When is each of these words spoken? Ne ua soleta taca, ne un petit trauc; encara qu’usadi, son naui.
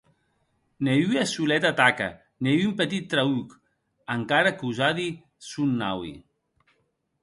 Ne 0.85 0.93
ua 1.09 1.25
soleta 1.31 1.71
taca, 1.81 2.07
ne 2.47 2.51
un 2.67 2.73
petit 2.81 3.05
trauc; 3.13 3.55
encara 4.19 4.57
qu’usadi, 4.59 5.09
son 5.53 5.69
naui. 5.81 6.15